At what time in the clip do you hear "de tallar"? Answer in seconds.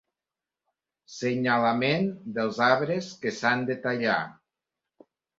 3.69-4.15